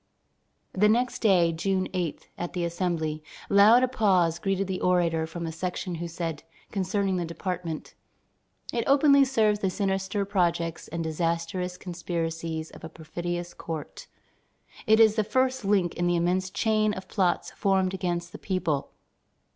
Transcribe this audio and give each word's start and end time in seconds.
The 0.73 0.89
next 0.89 1.19
day, 1.21 1.51
June 1.53 1.87
8, 1.93 2.29
at 2.35 2.53
the 2.53 2.65
Assembly, 2.65 3.21
loud 3.51 3.83
applause 3.83 4.39
greeted 4.39 4.65
the 4.65 4.81
orator 4.81 5.27
from 5.27 5.45
a 5.45 5.51
section 5.51 5.93
who 6.01 6.07
said, 6.07 6.41
concerning 6.71 7.17
the 7.17 7.23
department: 7.25 7.93
"It 8.73 8.83
openly 8.87 9.23
serves 9.23 9.59
the 9.59 9.69
sinister 9.69 10.25
projects 10.25 10.87
and 10.87 11.03
disastrous 11.03 11.77
conspiracies 11.77 12.71
of 12.71 12.83
a 12.83 12.89
perfidious 12.89 13.53
court. 13.53 14.07
It 14.87 14.99
is 14.99 15.17
the 15.17 15.23
first 15.23 15.63
link 15.63 15.93
in 15.93 16.07
the 16.07 16.15
immense 16.15 16.49
chain 16.49 16.95
of 16.95 17.07
plots 17.07 17.51
formed 17.51 17.93
against 17.93 18.31
the 18.31 18.39
people. 18.39 18.89